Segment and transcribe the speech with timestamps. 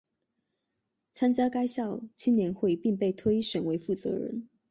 [1.11, 4.47] 参加该校青年会并被推选为负责人。